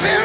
[0.00, 0.23] spirit.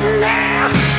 [0.00, 0.89] now.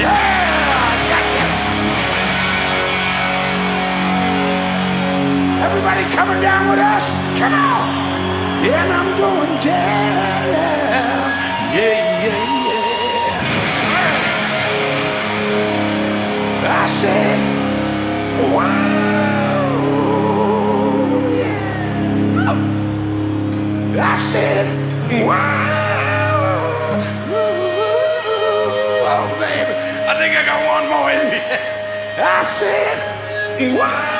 [0.00, 1.44] Yeah, gotcha.
[5.66, 7.10] Everybody coming down with us?
[7.38, 7.88] Come on.
[8.64, 10.46] And I'm going down.
[11.76, 13.40] Yeah, yeah, yeah.
[16.62, 17.26] I say,
[18.54, 18.80] wow.
[24.02, 24.66] I said,
[25.26, 25.69] wow.
[32.22, 34.19] I said, wow.